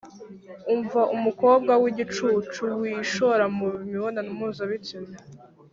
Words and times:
Umva 0.73 1.01
umukobwa 1.15 1.71
w’igicucu 1.81 2.65
wishora 2.81 3.45
mu 3.57 3.67
mibonano 3.91 4.29
mpuzabitsina 4.37 5.17